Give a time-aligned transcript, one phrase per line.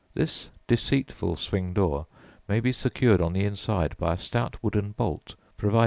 [0.15, 2.07] This deceitful swing door
[2.47, 5.79] may be secured on the inside by a stout wooden bolt provided for that purpose.